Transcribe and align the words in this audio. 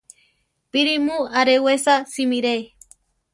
¡Píri 0.71 0.95
mu 1.05 1.17
arewesa 1.39 1.95
simire! 2.13 2.55